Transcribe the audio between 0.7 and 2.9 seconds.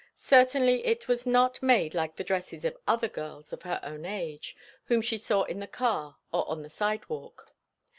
it was not made like the dresses of